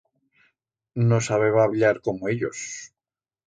[1.11, 2.67] No sabeba habllar como ellos.